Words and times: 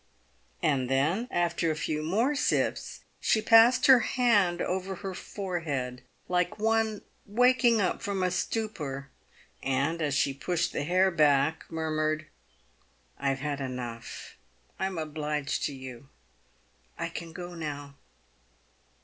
And 0.63 0.89
then, 0.89 1.27
after 1.29 1.69
a 1.69 1.75
few 1.75 2.01
more 2.01 2.33
sips, 2.33 3.01
she 3.19 3.39
passed 3.39 3.85
her 3.85 3.99
hand 3.99 4.59
over 4.59 4.95
her 4.95 5.13
forehead 5.13 6.01
like 6.27 6.57
one 6.57 7.03
waking 7.27 7.79
up 7.79 8.01
from 8.01 8.27
stupor, 8.31 9.11
and, 9.61 10.01
as 10.01 10.15
she 10.15 10.33
pushed 10.33 10.73
the 10.73 10.85
hair 10.85 11.11
back, 11.11 11.71
murmured," 11.71 12.25
I've 13.19 13.41
had 13.41 13.61
enough, 13.61 14.37
I'm 14.79 14.97
obliged 14.97 15.61
to 15.65 15.73
you; 15.75 16.09
I 16.97 17.07
can 17.07 17.31
go 17.31 17.53
now." 17.53 17.93